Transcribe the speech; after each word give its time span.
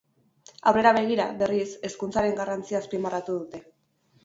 Aurrera 0.71 0.93
begira, 0.99 1.27
berriz, 1.43 1.67
hezkuntzaren 1.89 2.35
garrantzia 2.41 2.83
azpimarratu 2.83 3.39
dute. 3.39 3.65